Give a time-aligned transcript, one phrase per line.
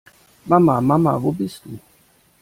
[0.49, 1.77] Mama, Mama, wo bist du?